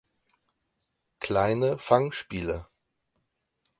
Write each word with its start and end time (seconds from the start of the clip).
Kleine 1.19 1.77
Fangspiele 1.77 2.65